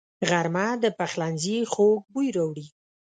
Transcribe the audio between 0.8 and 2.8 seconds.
د پخلنځي خوږ بوی راوړي